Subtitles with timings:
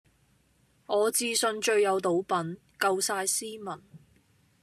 [0.87, 3.79] 我自信最有賭品,夠曬斯文